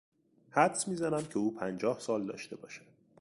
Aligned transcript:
حدس 0.51 0.87
میزنم 0.87 1.25
که 1.25 1.37
او 1.39 1.53
پنجاه 1.55 1.99
سال 1.99 2.25
داشته 2.25 2.55
باشد. 2.55 2.85